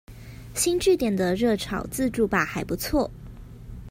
[0.55, 3.07] 星聚點的熱炒自助吧還不錯